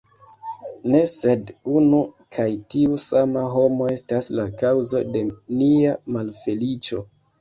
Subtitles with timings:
[0.93, 1.99] Ne, sed unu
[2.37, 5.23] kaj tiu sama homo estas la kaŭzo de
[5.61, 7.05] nia malfeliĉo.